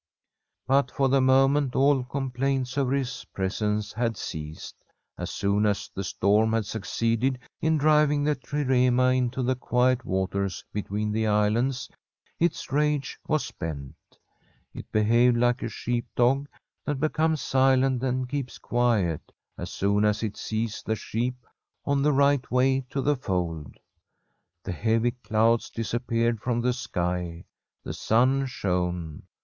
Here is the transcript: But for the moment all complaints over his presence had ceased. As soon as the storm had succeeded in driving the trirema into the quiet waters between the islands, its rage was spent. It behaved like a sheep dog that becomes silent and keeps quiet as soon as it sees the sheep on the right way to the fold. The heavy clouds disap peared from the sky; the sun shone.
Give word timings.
But 0.65 0.89
for 0.89 1.09
the 1.09 1.21
moment 1.21 1.75
all 1.75 2.03
complaints 2.03 2.75
over 2.75 2.91
his 2.93 3.23
presence 3.35 3.93
had 3.93 4.17
ceased. 4.17 4.75
As 5.15 5.29
soon 5.29 5.67
as 5.67 5.91
the 5.93 6.03
storm 6.03 6.53
had 6.53 6.65
succeeded 6.65 7.37
in 7.61 7.77
driving 7.77 8.23
the 8.23 8.33
trirema 8.35 9.15
into 9.15 9.43
the 9.43 9.53
quiet 9.55 10.03
waters 10.03 10.65
between 10.73 11.11
the 11.11 11.27
islands, 11.27 11.87
its 12.39 12.71
rage 12.71 13.19
was 13.27 13.45
spent. 13.45 13.93
It 14.73 14.91
behaved 14.91 15.37
like 15.37 15.61
a 15.61 15.69
sheep 15.69 16.07
dog 16.15 16.47
that 16.83 16.99
becomes 16.99 17.43
silent 17.43 18.01
and 18.01 18.27
keeps 18.27 18.57
quiet 18.57 19.21
as 19.55 19.69
soon 19.69 20.03
as 20.03 20.23
it 20.23 20.35
sees 20.35 20.81
the 20.81 20.95
sheep 20.95 21.35
on 21.85 22.01
the 22.01 22.11
right 22.11 22.49
way 22.49 22.81
to 22.89 23.01
the 23.03 23.15
fold. 23.15 23.75
The 24.63 24.71
heavy 24.71 25.11
clouds 25.11 25.69
disap 25.69 26.07
peared 26.07 26.41
from 26.41 26.59
the 26.61 26.73
sky; 26.73 27.45
the 27.83 27.93
sun 27.93 28.47
shone. 28.47 29.27